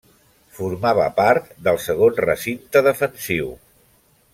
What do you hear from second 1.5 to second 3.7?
del segon recinte defensiu.